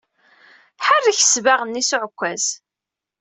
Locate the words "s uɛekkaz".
1.83-2.45